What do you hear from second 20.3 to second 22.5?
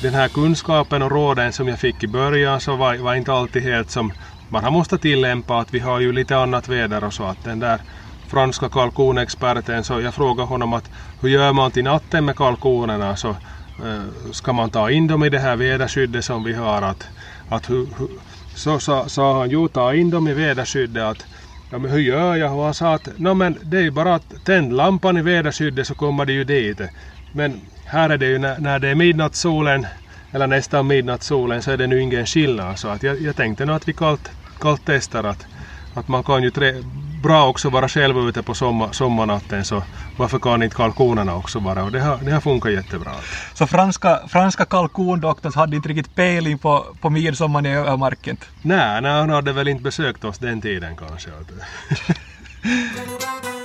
väderskyddet att ja men hur gör